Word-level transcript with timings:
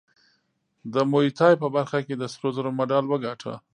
د 0.93 0.95
موی 1.11 1.27
تای 1.39 1.53
په 1.61 1.67
برخه 1.75 1.99
کې 2.05 2.15
د 2.17 2.23
سرو 2.33 2.49
زرو 2.55 2.69
مډال 2.79 3.05
وګاټه 3.07 3.53